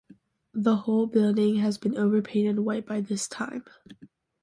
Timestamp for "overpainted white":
1.93-2.87